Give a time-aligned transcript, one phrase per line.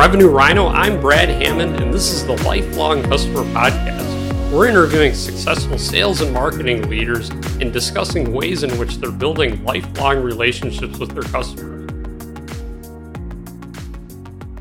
[0.00, 4.50] Revenue Rhino, I'm Brad Hammond, and this is the Lifelong Customer Podcast.
[4.50, 10.22] We're interviewing successful sales and marketing leaders and discussing ways in which they're building lifelong
[10.22, 11.90] relationships with their customers.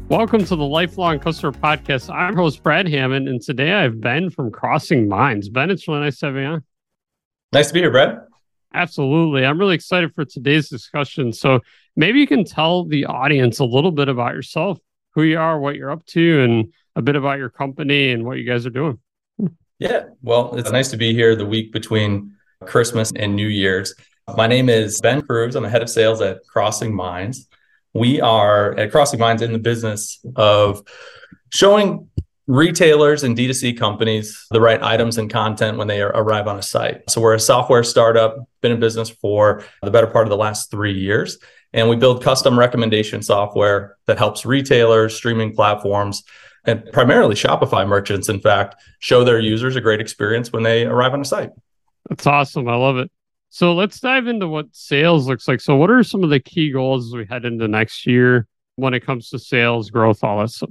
[0.10, 2.14] Welcome to the Lifelong Customer Podcast.
[2.14, 5.47] I'm host Brad Hammond, and today I have Ben from Crossing Minds.
[5.47, 6.64] Ben, it's really nice to have you on.
[7.54, 8.19] Nice to be here, Brad.
[8.74, 9.46] Absolutely.
[9.46, 11.32] I'm really excited for today's discussion.
[11.32, 11.61] So
[11.96, 14.79] maybe you can tell the audience a little bit about yourself,
[15.11, 18.37] who you are, what you're up to, and a bit about your company and what
[18.37, 18.99] you guys are doing.
[19.79, 20.05] Yeah.
[20.21, 22.33] Well, it's nice to be here the week between
[22.65, 23.95] Christmas and New Year's.
[24.35, 25.55] My name is Ben Cruse.
[25.55, 27.47] I'm the head of sales at Crossing Minds
[27.93, 30.83] we are at Crossing Minds in the business of
[31.51, 32.07] showing
[32.47, 37.09] retailers and D2C companies the right items and content when they arrive on a site.
[37.09, 40.71] So we're a software startup, been in business for the better part of the last
[40.71, 41.38] three years.
[41.73, 46.23] And we build custom recommendation software that helps retailers, streaming platforms,
[46.66, 51.13] and primarily Shopify merchants, in fact, show their users a great experience when they arrive
[51.13, 51.52] on a site.
[52.09, 52.67] That's awesome.
[52.67, 53.11] I love it.
[53.49, 55.59] So let's dive into what sales looks like.
[55.61, 58.94] So, what are some of the key goals as we head into next year when
[58.94, 60.69] it comes to sales, growth, all that stuff?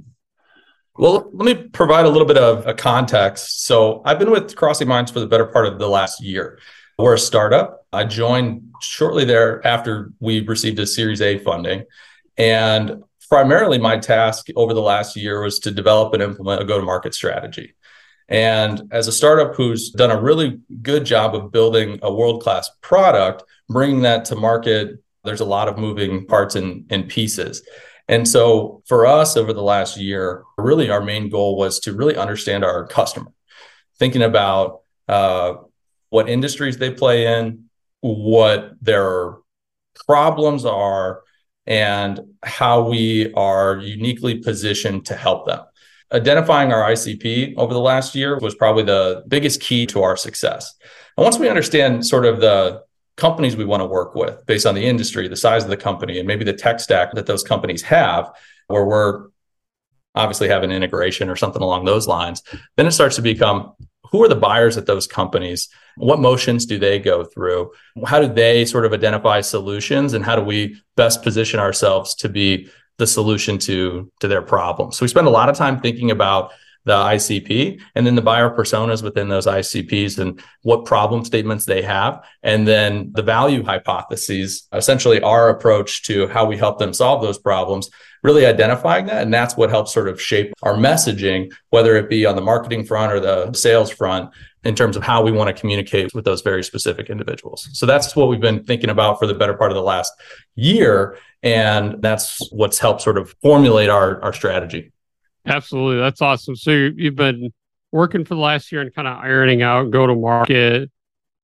[0.95, 3.65] Well, let me provide a little bit of a context.
[3.65, 6.59] So, I've been with Crossing Minds for the better part of the last year.
[6.99, 7.85] We're a startup.
[7.93, 11.85] I joined shortly there after we received a Series A funding.
[12.37, 16.77] And primarily, my task over the last year was to develop and implement a go
[16.77, 17.73] to market strategy.
[18.27, 22.69] And as a startup who's done a really good job of building a world class
[22.81, 27.63] product, bringing that to market, there's a lot of moving parts and, and pieces.
[28.09, 32.17] And so for us over the last year, really our main goal was to really
[32.17, 33.31] understand our customer,
[33.99, 35.53] thinking about uh,
[36.09, 37.65] what industries they play in,
[38.01, 39.35] what their
[40.05, 41.21] problems are,
[41.65, 45.59] and how we are uniquely positioned to help them
[46.11, 50.75] identifying our ICP over the last year was probably the biggest key to our success.
[51.17, 52.83] And once we understand sort of the
[53.15, 56.17] companies we want to work with based on the industry, the size of the company,
[56.19, 58.31] and maybe the tech stack that those companies have,
[58.67, 59.27] where we're
[60.15, 62.41] obviously have an integration or something along those lines,
[62.75, 63.73] then it starts to become
[64.11, 65.69] who are the buyers at those companies?
[65.97, 67.71] What motions do they go through?
[68.05, 70.13] How do they sort of identify solutions?
[70.13, 74.97] And how do we best position ourselves to be the solution to to their problems?
[74.97, 76.51] So we spend a lot of time thinking about
[76.85, 81.81] the ICP and then the buyer personas within those ICPs and what problem statements they
[81.81, 82.25] have.
[82.41, 87.37] And then the value hypotheses, essentially our approach to how we help them solve those
[87.37, 87.89] problems,
[88.23, 89.23] really identifying that.
[89.23, 92.85] And that's what helps sort of shape our messaging, whether it be on the marketing
[92.85, 94.31] front or the sales front,
[94.63, 97.69] in terms of how we want to communicate with those very specific individuals.
[97.73, 100.11] So that's what we've been thinking about for the better part of the last
[100.55, 101.17] year.
[101.43, 104.91] And that's what's helped sort of formulate our, our strategy.
[105.45, 106.01] Absolutely.
[106.01, 106.57] That's awesome.
[106.57, 107.53] So you've been
[107.93, 110.91] working for the last year and kind of ironing out go to market,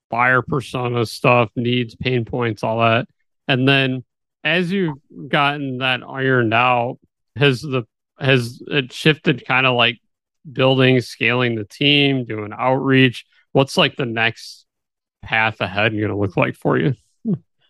[0.10, 3.08] buyer persona stuff, needs, pain points, all that.
[3.48, 4.04] And then
[4.46, 7.00] as you've gotten that ironed out,
[7.36, 7.84] has the
[8.20, 10.00] has it shifted kind of like
[10.50, 13.26] building, scaling the team, doing outreach?
[13.52, 14.66] What's like the next
[15.24, 16.96] path ahead going to look like for you?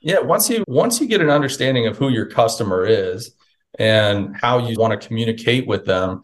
[0.02, 3.31] Yeah, once you once you get an understanding of who your customer is
[3.80, 6.24] and how you want to communicate with them,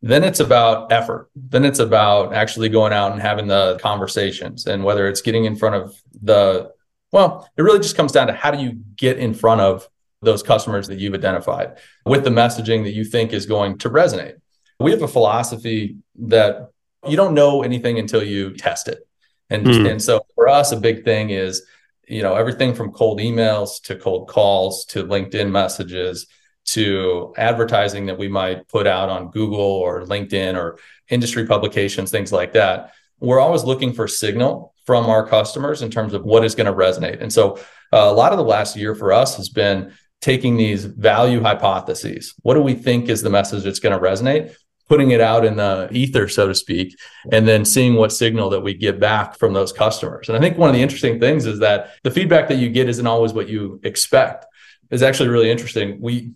[0.00, 1.30] then it's about effort.
[1.36, 5.54] Then it's about actually going out and having the conversations and whether it's getting in
[5.54, 6.72] front of the
[7.12, 9.88] well, it really just comes down to how do you get in front of
[10.22, 14.36] those customers that you've identified with the messaging that you think is going to resonate.
[14.80, 16.70] We have a philosophy that
[17.06, 19.06] you don't know anything until you test it.
[19.50, 19.90] And, mm.
[19.90, 21.62] and so for us, a big thing is
[22.08, 26.26] you know everything from cold emails to cold calls to linkedin messages
[26.64, 32.32] to advertising that we might put out on google or linkedin or industry publications things
[32.32, 36.54] like that we're always looking for signal from our customers in terms of what is
[36.54, 37.56] going to resonate and so
[37.92, 42.34] uh, a lot of the last year for us has been taking these value hypotheses
[42.42, 44.54] what do we think is the message that's going to resonate
[44.92, 46.94] putting it out in the ether, so to speak,
[47.30, 50.28] and then seeing what signal that we get back from those customers.
[50.28, 52.90] And I think one of the interesting things is that the feedback that you get
[52.90, 54.44] isn't always what you expect.
[54.90, 55.98] Is actually really interesting.
[56.02, 56.32] We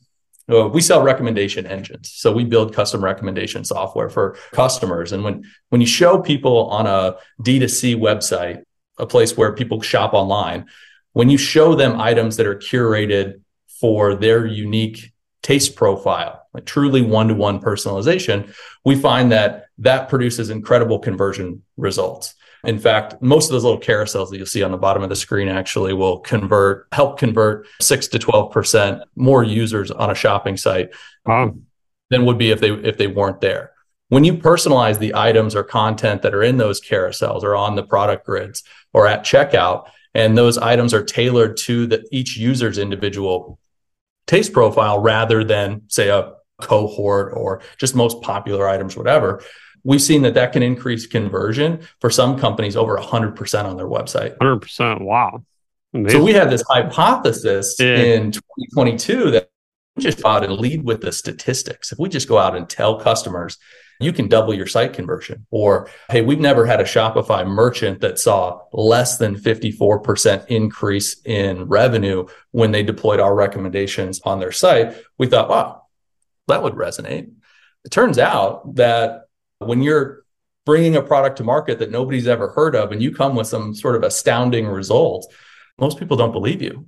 [0.49, 5.13] we sell recommendation engines, so we build custom recommendation software for customers.
[5.13, 8.63] And when when you show people on a D2C website,
[8.99, 10.67] a place where people shop online,
[11.13, 13.41] when you show them items that are curated
[13.81, 15.13] for their unique
[15.43, 18.55] taste profile, like truly one to one personalization,
[18.85, 22.35] we find that that produces incredible conversion results.
[22.67, 25.17] In fact, most of those little carousels that you'll see on the bottom of the
[25.17, 30.91] screen actually will convert, help convert six to 12% more users on a shopping site.
[31.25, 31.55] Wow.
[32.11, 33.73] than would be if they if they weren't there.
[34.09, 37.83] When you personalize the items or content that are in those carousels or on the
[37.83, 43.59] product grids or at checkout, and those items are tailored to the each user's individual
[44.27, 49.43] taste profile rather than say a cohort or just most popular items whatever
[49.87, 54.37] we've seen that that can increase conversion for some companies over 100% on their website
[54.39, 55.43] 100% wow
[55.95, 56.19] Amazing.
[56.19, 57.97] so we had this hypothesis yeah.
[57.97, 59.49] in 2022 that
[59.95, 63.01] we just out and lead with the statistics if we just go out and tell
[63.01, 63.59] customers
[64.01, 65.47] you can double your site conversion.
[65.51, 71.65] Or, hey, we've never had a Shopify merchant that saw less than 54% increase in
[71.65, 74.97] revenue when they deployed our recommendations on their site.
[75.19, 75.83] We thought, wow,
[76.49, 77.33] that would resonate.
[77.85, 79.26] It turns out that
[79.59, 80.25] when you're
[80.65, 83.75] bringing a product to market that nobody's ever heard of and you come with some
[83.75, 85.33] sort of astounding result,
[85.79, 86.87] most people don't believe you.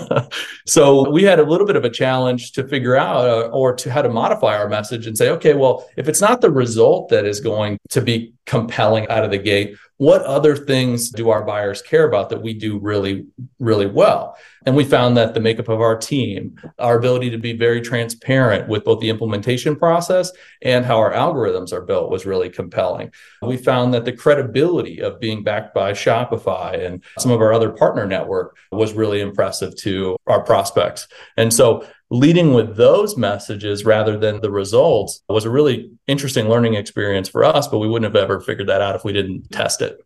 [0.66, 3.90] so we had a little bit of a challenge to figure out uh, or to
[3.90, 7.24] how to modify our message and say, okay, well, if it's not the result that
[7.24, 11.82] is going to be compelling out of the gate, what other things do our buyers
[11.82, 13.26] care about that we do really,
[13.58, 14.36] really well?
[14.64, 18.68] And we found that the makeup of our team, our ability to be very transparent
[18.68, 20.30] with both the implementation process
[20.62, 23.10] and how our algorithms are built was really compelling.
[23.42, 27.70] We found that the credibility of being backed by Shopify and some of our other
[27.70, 31.08] partner network was really impressive to our prospects.
[31.36, 36.74] And so leading with those messages rather than the results was a really interesting learning
[36.74, 39.82] experience for us, but we wouldn't have ever figured that out if we didn't test
[39.82, 39.98] it.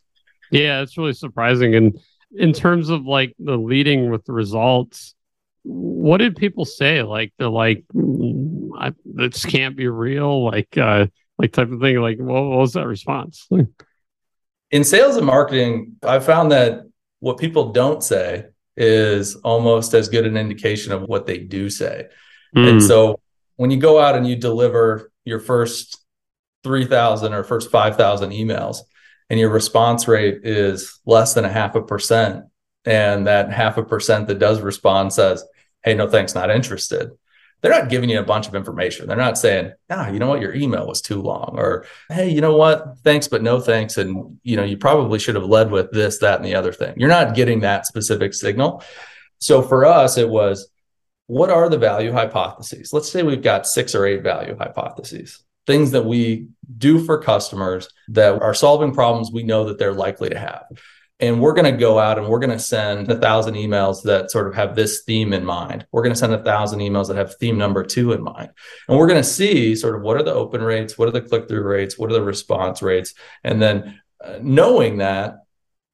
[0.51, 1.75] Yeah, it's really surprising.
[1.75, 1.99] And
[2.33, 5.15] in terms of like the leading with the results,
[5.65, 7.03] what did people say?
[7.03, 7.85] Like they're like,
[8.79, 11.07] I, this can't be real, like uh,
[11.39, 12.01] like type of thing.
[12.01, 13.47] Like, what, what was that response?
[14.71, 16.83] in sales and marketing, I found that
[17.21, 18.47] what people don't say
[18.79, 22.07] is almost as good an indication of what they do say.
[22.57, 22.71] Mm.
[22.71, 23.21] And so
[23.57, 25.99] when you go out and you deliver your first
[26.65, 28.79] 3,000 or first 5,000 emails
[29.29, 32.45] and your response rate is less than a half a percent,
[32.85, 35.45] and that half a percent that does respond says,
[35.83, 37.11] Hey, no thanks, not interested
[37.61, 39.07] they're not giving you a bunch of information.
[39.07, 42.41] They're not saying, ah, you know what, your email was too long, or hey, you
[42.41, 43.97] know what, thanks, but no thanks.
[43.97, 46.95] And you know, you probably should have led with this, that, and the other thing.
[46.97, 48.83] You're not getting that specific signal.
[49.41, 50.71] So for us, it was
[51.27, 52.93] what are the value hypotheses?
[52.93, 57.89] Let's say we've got six or eight value hypotheses, things that we do for customers
[58.09, 60.65] that are solving problems we know that they're likely to have
[61.21, 64.31] and we're going to go out and we're going to send a thousand emails that
[64.31, 65.85] sort of have this theme in mind.
[65.91, 68.51] We're going to send a thousand emails that have theme number two in mind.
[68.89, 71.21] And we're going to see sort of what are the open rates, what are the
[71.21, 73.15] click through rates, what are the response rates.
[73.43, 75.45] And then uh, knowing that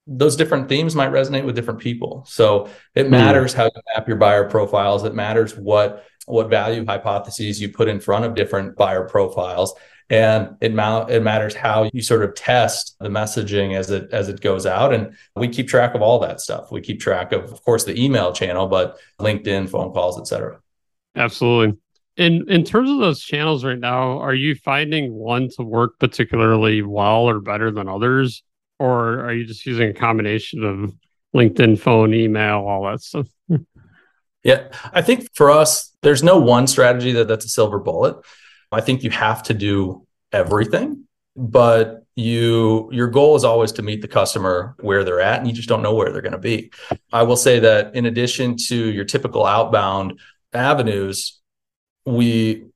[0.07, 2.25] those different themes might resonate with different people.
[2.29, 3.13] So it hmm.
[3.13, 5.05] matters how you map your buyer profiles.
[5.05, 9.75] It matters what what value hypotheses you put in front of different buyer profiles
[10.11, 14.29] and it, ma- it matters how you sort of test the messaging as it as
[14.29, 14.93] it goes out.
[14.93, 16.71] And we keep track of all that stuff.
[16.71, 20.61] We keep track of of course the email channel but linkedin phone calls etc
[21.17, 21.79] absolutely.
[22.17, 26.83] In in terms of those channels right now are you finding one to work particularly
[26.83, 28.43] well or better than others?
[28.79, 30.93] Or are you just using a combination of
[31.35, 33.29] linkedin phone email all that stuff?
[34.45, 34.69] Yeah.
[34.93, 38.17] I think for us there's no one strategy that that's a silver bullet
[38.75, 41.05] I think you have to do everything,
[41.37, 45.53] but you your goal is always to meet the customer where they're at and you
[45.53, 46.71] just don't know where they're going to be.
[47.13, 50.21] I will say that in addition to your typical outbound
[50.53, 51.41] avenues,
[52.07, 52.67] we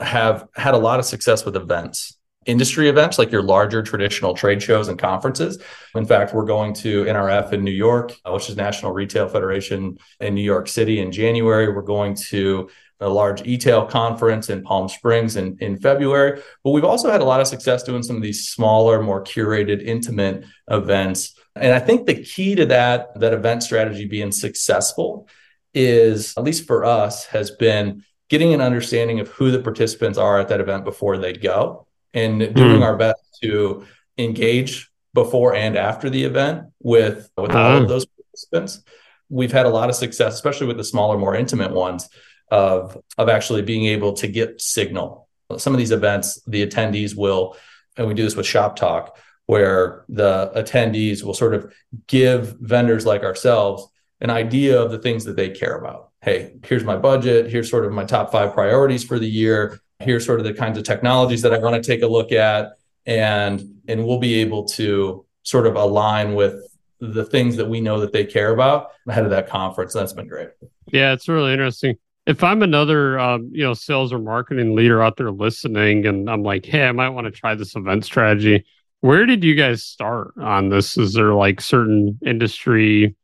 [0.00, 4.62] have had a lot of success with events industry events like your larger traditional trade
[4.62, 5.58] shows and conferences.
[5.94, 9.98] In fact, we're going to NRF in New York, uh, which is National Retail Federation
[10.20, 11.72] in New York City in January.
[11.72, 16.40] We're going to a large e-tail conference in Palm Springs in, in February.
[16.64, 19.82] But we've also had a lot of success doing some of these smaller, more curated,
[19.82, 21.38] intimate events.
[21.54, 25.28] And I think the key to that, that event strategy being successful
[25.74, 30.40] is, at least for us, has been getting an understanding of who the participants are
[30.40, 32.82] at that event before they go and doing mm.
[32.82, 33.84] our best to
[34.18, 37.58] engage before and after the event with, with uh.
[37.58, 38.82] all of those participants.
[39.28, 42.08] We've had a lot of success, especially with the smaller, more intimate ones,
[42.50, 45.28] of of actually being able to get signal.
[45.58, 47.56] Some of these events, the attendees will,
[47.96, 51.72] and we do this with Shop Talk, where the attendees will sort of
[52.06, 53.86] give vendors like ourselves
[54.20, 56.10] an idea of the things that they care about.
[56.22, 57.50] Hey, here's my budget.
[57.50, 59.80] Here's sort of my top five priorities for the year.
[60.00, 62.72] Here's sort of the kinds of technologies that I want to take a look at,
[63.04, 66.54] and and we'll be able to sort of align with
[66.98, 69.92] the things that we know that they care about ahead of that conference.
[69.92, 70.48] That's been great.
[70.86, 75.16] Yeah, it's really interesting if I'm another, um, you know, sales or marketing leader out
[75.16, 78.64] there listening, and I'm like, hey, I might want to try this event strategy.
[79.00, 80.98] Where did you guys start on this?
[80.98, 83.14] Is there like certain industry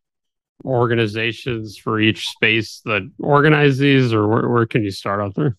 [0.64, 5.56] organizations for each space that organize these, or where, where can you start out there?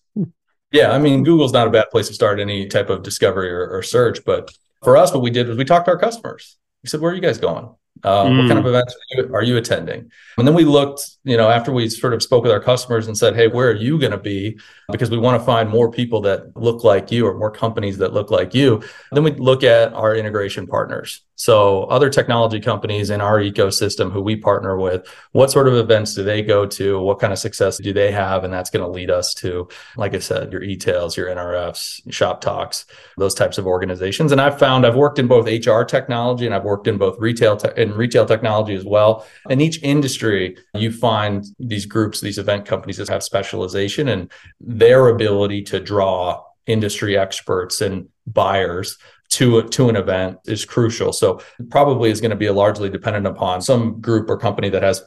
[0.72, 3.68] Yeah, I mean, Google's not a bad place to start any type of discovery or,
[3.68, 4.50] or search, but
[4.82, 6.56] for us, what we did was we talked to our customers.
[6.82, 7.68] We said, "Where are you guys going?
[8.04, 8.38] Uh, mm.
[8.38, 8.68] What kind of mm.
[8.68, 10.10] events are you, are you, attending?
[10.36, 13.16] And then we looked, you know, after we sort of spoke with our customers and
[13.16, 14.58] said, hey, where are you going to be?
[14.90, 18.12] Because we want to find more people that look like you or more companies that
[18.12, 18.82] look like you.
[19.10, 21.22] Then we look at our integration partners.
[21.36, 26.14] So other technology companies in our ecosystem who we partner with, what sort of events
[26.14, 27.00] do they go to?
[27.00, 28.44] What kind of success do they have?
[28.44, 32.40] And that's going to lead us to, like I said, your e-tails, your NRFs, shop
[32.40, 32.86] talks,
[33.18, 34.32] those types of organizations.
[34.32, 37.56] And I've found I've worked in both HR technology and I've worked in both retail
[37.56, 39.26] te- in retail technology as well.
[39.50, 45.08] In each industry, you find these groups, these event companies that have specialization and their
[45.08, 48.96] ability to draw industry experts and buyers
[49.34, 51.12] to a, to an event is crucial.
[51.12, 55.02] So probably is going to be largely dependent upon some group or company that has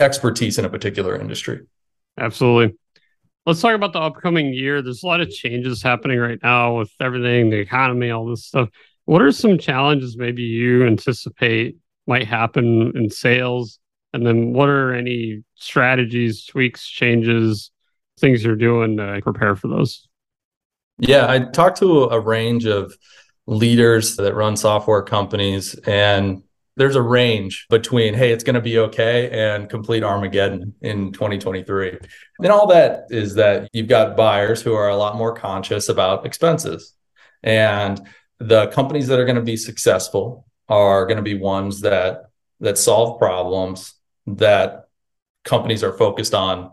[0.00, 1.60] expertise in a particular industry.
[2.18, 2.76] Absolutely.
[3.46, 4.82] Let's talk about the upcoming year.
[4.82, 8.68] There's a lot of changes happening right now with everything, the economy, all this stuff.
[9.04, 11.76] What are some challenges maybe you anticipate
[12.06, 13.78] might happen in sales?
[14.12, 17.70] And then what are any strategies, tweaks, changes,
[18.18, 20.08] things you're doing to prepare for those?
[20.98, 22.96] Yeah, I talked to a range of
[23.46, 26.42] leaders that run software companies and
[26.76, 31.98] there's a range between hey it's going to be okay and complete armageddon in 2023
[32.44, 36.26] and all that is that you've got buyers who are a lot more conscious about
[36.26, 36.94] expenses.
[37.42, 38.00] And
[38.38, 42.24] the companies that are going to be successful are going to be ones that
[42.60, 43.94] that solve problems
[44.26, 44.88] that
[45.44, 46.72] companies are focused on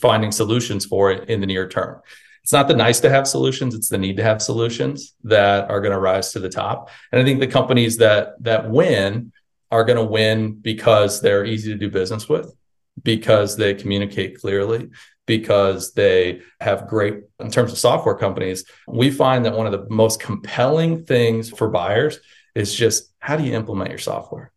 [0.00, 2.00] finding solutions for it in the near term
[2.44, 5.80] it's not the nice to have solutions it's the need to have solutions that are
[5.80, 9.32] going to rise to the top and i think the companies that that win
[9.70, 12.54] are going to win because they're easy to do business with
[13.02, 14.90] because they communicate clearly
[15.26, 19.86] because they have great in terms of software companies we find that one of the
[19.90, 22.20] most compelling things for buyers
[22.54, 24.52] is just how do you implement your software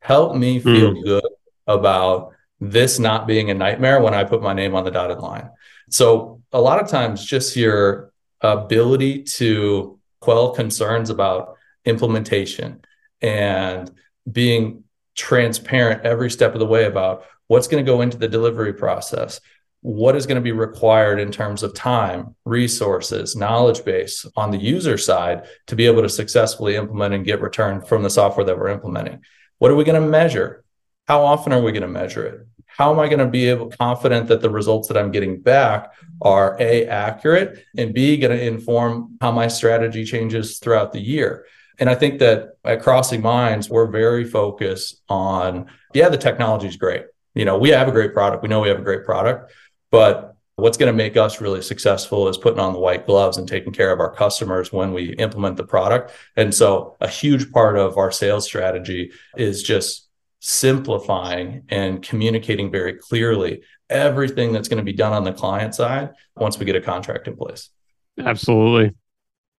[0.00, 1.04] help me feel mm.
[1.04, 1.26] good
[1.66, 5.50] about this not being a nightmare when i put my name on the dotted line.
[5.90, 12.82] So a lot of times just your ability to quell concerns about implementation
[13.20, 13.90] and
[14.30, 14.84] being
[15.14, 19.40] transparent every step of the way about what's going to go into the delivery process
[19.86, 24.58] what is going to be required in terms of time resources knowledge base on the
[24.58, 28.58] user side to be able to successfully implement and get return from the software that
[28.58, 29.22] we're implementing.
[29.58, 30.64] What are we going to measure
[31.06, 32.46] how often are we going to measure it
[32.76, 35.94] how am I going to be able confident that the results that I'm getting back
[36.20, 41.46] are a accurate and b going to inform how my strategy changes throughout the year?
[41.78, 46.76] And I think that at Crossing Minds, we're very focused on yeah, the technology is
[46.76, 47.06] great.
[47.34, 48.42] You know, we have a great product.
[48.42, 49.52] We know we have a great product,
[49.90, 53.48] but what's going to make us really successful is putting on the white gloves and
[53.48, 56.12] taking care of our customers when we implement the product.
[56.34, 60.05] And so a huge part of our sales strategy is just
[60.48, 66.10] simplifying and communicating very clearly everything that's going to be done on the client side
[66.36, 67.70] once we get a contract in place.
[68.16, 68.94] Absolutely.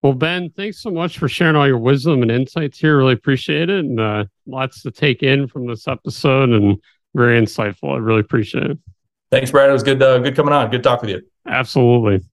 [0.02, 2.96] Well, Ben, thanks so much for sharing all your wisdom and insights here.
[2.96, 3.84] Really appreciate it.
[3.84, 6.78] And uh, lots to take in from this episode and
[7.14, 7.94] very insightful.
[7.94, 8.78] I really appreciate it.
[9.30, 9.68] Thanks, Brad.
[9.68, 10.70] It was good, uh, good coming on.
[10.70, 11.20] Good talk with you.
[11.46, 12.26] Absolutely.